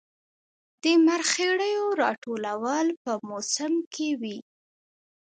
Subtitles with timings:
[0.83, 4.37] د مرخیړیو راټولول په موسم کې وي